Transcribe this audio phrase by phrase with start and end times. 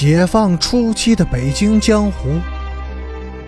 [0.00, 2.40] 解放初期的北京江湖，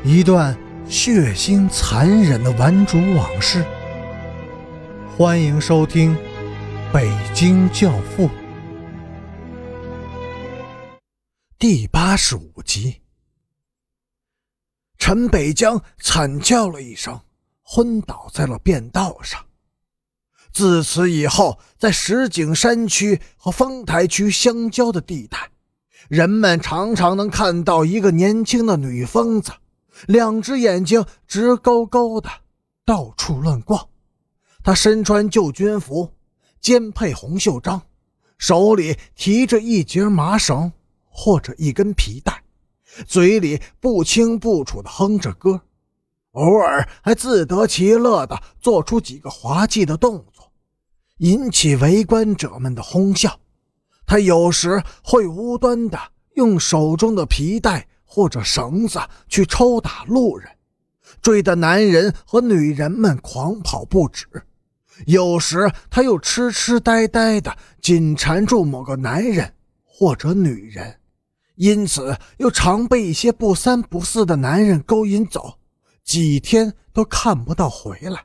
[0.04, 0.54] 一段
[0.86, 3.64] 血腥残忍的顽主往事。
[5.16, 6.14] 欢迎收听
[6.92, 8.28] 《北京教父》
[11.58, 13.00] 第八十五集。
[14.98, 17.18] 陈北江惨叫了一声，
[17.62, 19.42] 昏倒在了便道上。
[20.52, 25.51] 自此以后，在石景山区和丰台区相交的地带。
[26.08, 29.52] 人们常常能看到一个年轻的女疯子，
[30.06, 32.28] 两只眼睛直勾勾的，
[32.84, 33.88] 到处乱逛。
[34.62, 36.12] 她身穿旧军服，
[36.60, 37.82] 肩配红袖章，
[38.38, 40.72] 手里提着一截麻绳
[41.08, 42.42] 或者一根皮带，
[43.06, 45.60] 嘴里不清不楚的哼着歌，
[46.32, 50.52] 偶尔还自得其乐的做出几个滑稽的动作，
[51.18, 53.38] 引起围观者们的哄笑。
[54.06, 55.98] 他有时会无端的
[56.34, 60.48] 用手中的皮带或者绳子去抽打路人，
[61.22, 64.26] 追得男人和女人们狂跑不止；
[65.06, 69.54] 有时他又痴痴呆呆的紧缠住某个男人
[69.84, 70.98] 或者女人，
[71.54, 75.58] 因此又常被一些不三不四的男人勾引走，
[76.04, 78.24] 几天都看不到回来。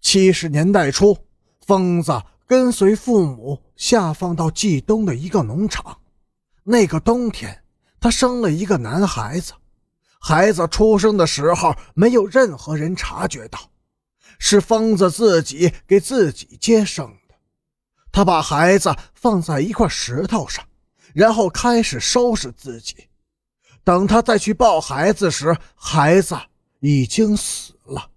[0.00, 1.16] 七十年代初，
[1.64, 2.12] 疯子。
[2.46, 5.98] 跟随父母下放到冀东的一个农场。
[6.64, 7.64] 那个冬天，
[8.00, 9.52] 他生了一个男孩子。
[10.20, 13.58] 孩子出生的时候，没有任何人察觉到，
[14.38, 17.34] 是疯子自己给自己接生的。
[18.12, 20.64] 他把孩子放在一块石头上，
[21.12, 23.08] 然后开始收拾自己。
[23.82, 26.36] 等他再去抱孩子时，孩子
[26.78, 28.10] 已经死了。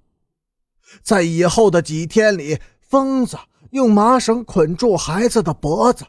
[1.02, 3.36] 在以后的几天里，疯子。
[3.76, 6.06] 用麻绳捆住孩子的脖子，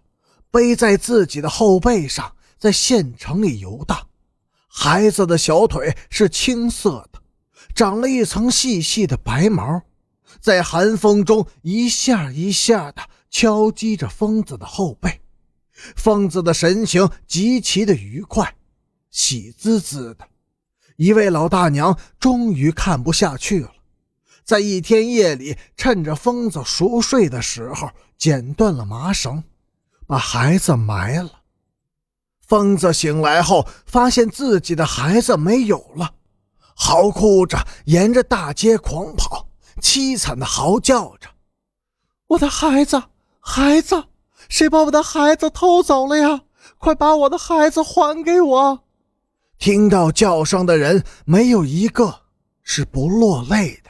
[0.52, 4.06] 背在自己的后背上，在县城里游荡。
[4.68, 7.20] 孩子的小腿是青色的，
[7.74, 9.82] 长了一层细细的白毛，
[10.40, 15.20] 在寒风中一下一下的敲击着疯子的后背。
[15.96, 18.54] 疯子的神情极其的愉快，
[19.10, 20.28] 喜滋滋的。
[20.94, 23.72] 一位老大娘终于看不下去了。
[24.46, 29.42] 在一天夜里，趁着疯子熟睡的时候，剪断了麻绳，
[30.06, 31.40] 把孩子埋了。
[32.46, 36.14] 疯子醒来后，发现自己的孩子没有了，
[36.76, 39.48] 嚎哭着沿着大街狂跑，
[39.82, 41.28] 凄惨的嚎叫着
[42.28, 43.02] ：“我的孩子，
[43.40, 44.04] 孩子，
[44.48, 46.42] 谁把我的孩子偷走了呀？
[46.78, 48.84] 快把我的孩子还给我！”
[49.58, 52.20] 听到叫声的人，没有一个
[52.62, 53.85] 是不落泪的。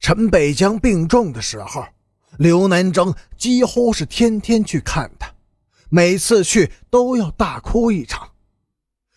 [0.00, 1.84] 陈北江病重的时候，
[2.38, 5.30] 刘南征几乎是天天去看他，
[5.90, 8.30] 每次去都要大哭一场。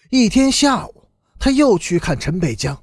[0.09, 1.07] 一天下午，
[1.39, 2.77] 他又去看陈北江，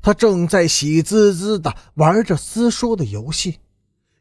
[0.00, 3.58] 他正在喜滋滋地玩着撕书的游戏，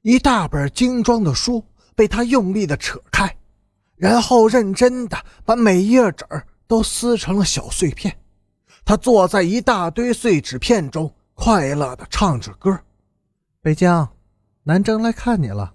[0.02, 1.64] 一大本精装的书
[1.96, 3.34] 被他用力地扯开，
[3.96, 6.25] 然后认真地把每一页纸
[6.68, 8.18] 都撕成了小碎片。
[8.84, 12.78] 他坐在一大堆碎纸片中，快乐地唱着歌。
[13.66, 14.08] 北江，
[14.66, 15.74] 南征来看你了。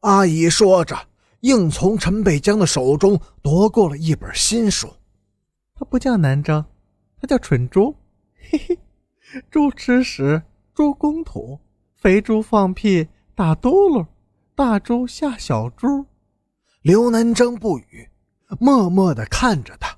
[0.00, 1.06] 阿姨说着，
[1.42, 4.92] 硬从陈北江的手中夺过了一本新书。
[5.72, 6.64] 他不叫南征，
[7.20, 7.94] 他叫蠢猪。
[8.50, 8.78] 嘿嘿，
[9.52, 10.42] 猪吃屎，
[10.74, 11.60] 猪拱土，
[11.94, 13.06] 肥猪放屁
[13.36, 14.04] 打嘟噜，
[14.56, 16.04] 大猪吓小猪。
[16.80, 18.10] 刘南征不语，
[18.58, 19.96] 默默地看着他。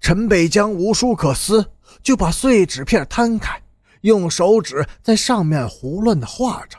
[0.00, 1.70] 陈北江无书可撕，
[2.02, 3.62] 就把碎纸片摊开。
[4.04, 6.78] 用手指在上面胡乱地画着，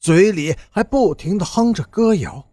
[0.00, 2.44] 嘴里还不停地哼着歌谣。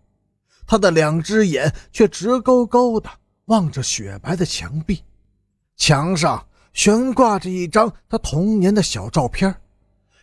[0.68, 3.09] 他的两只眼却直勾勾地
[3.46, 5.03] 望着雪白的墙壁，
[5.75, 9.56] 墙上悬挂着一张他童年的小照片，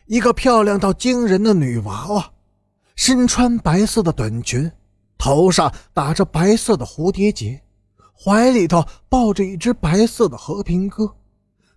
[0.06, 2.32] 一个漂亮到惊人的女娃娃，
[2.94, 4.70] 身穿白色的短裙，
[5.18, 7.60] 头上打着白色的蝴蝶结，
[8.16, 11.16] 怀里头抱着一只白色的和平鸽。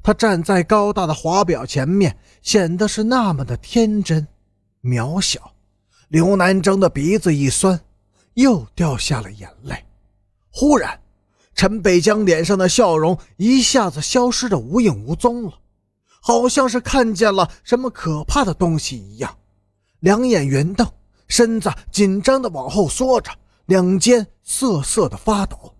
[0.03, 4.27] 他站在高大的华表前面，显得是那么的天真、
[4.83, 5.53] 渺小。
[6.09, 7.79] 刘南征的鼻子一酸，
[8.33, 9.83] 又掉下了眼泪。
[10.51, 10.99] 忽然，
[11.55, 15.53] 陈北江脸上的笑容一下子消失的无影无踪了，
[16.19, 19.37] 好像是看见了什么可怕的东西一样，
[20.01, 20.85] 两眼圆瞪，
[21.29, 23.31] 身子紧张的往后缩着，
[23.67, 25.73] 两肩瑟瑟的发抖。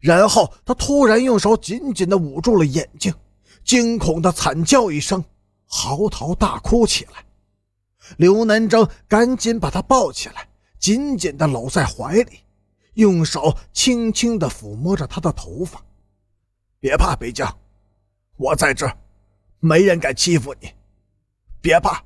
[0.00, 3.14] 然后，他突然用手紧紧地捂住了眼睛。
[3.64, 5.24] 惊恐的惨叫一声，
[5.66, 7.24] 嚎啕大哭起来。
[8.16, 10.48] 刘南征赶紧把他抱起来，
[10.78, 12.40] 紧紧地搂在怀里，
[12.94, 15.80] 用手轻轻地抚摸着他的头发。
[16.80, 17.56] 别怕，北江，
[18.36, 18.90] 我在这，
[19.60, 20.72] 没人敢欺负你。
[21.60, 22.02] 别怕。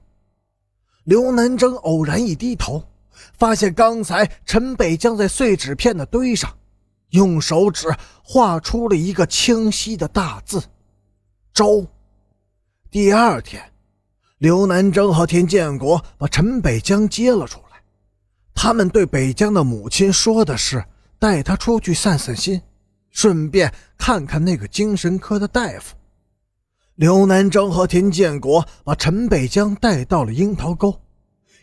[1.04, 2.82] 刘南征偶然一低头，
[3.38, 6.58] 发现刚才陈北江在碎纸片的堆上，
[7.10, 10.62] 用手指画出了一个清晰的大字
[11.54, 11.86] “周”。
[12.90, 13.62] 第二天，
[14.38, 17.80] 刘南征和田建国把陈北江接了出来。
[18.52, 20.84] 他们对北江的母亲说的是
[21.16, 22.60] 带他出去散散心，
[23.10, 25.94] 顺便看看那个精神科的大夫。
[26.96, 31.00] 刘南征和田建国把陈北江带到了樱桃沟，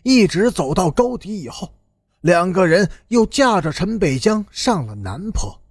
[0.03, 1.73] 一直走到沟底以后，
[2.21, 5.61] 两个人又驾着陈北江上了南坡。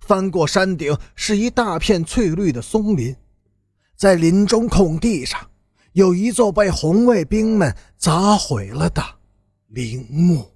[0.00, 3.14] 翻过山顶是一大片翠绿的松林，
[4.00, 5.38] 在林中空地上
[5.92, 9.04] 有一座被红卫兵们砸毁了的
[9.66, 10.50] 陵墓。